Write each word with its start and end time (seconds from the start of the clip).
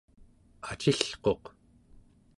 acilquq 0.71 1.43